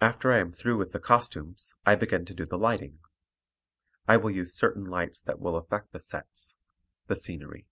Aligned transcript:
After 0.00 0.32
I 0.32 0.38
am 0.38 0.52
through 0.52 0.78
with 0.78 0.92
the 0.92 0.98
costumes, 0.98 1.74
I 1.84 1.96
begin 1.96 2.24
to 2.24 2.32
do 2.34 2.46
the 2.46 2.56
lighting. 2.56 3.00
I 4.08 4.16
will 4.16 4.30
use 4.30 4.54
certain 4.56 4.84
lights 4.86 5.20
that 5.20 5.38
will 5.38 5.54
affect 5.58 5.92
the 5.92 6.00
sets, 6.00 6.56
the 7.08 7.14
scenery. 7.16 7.66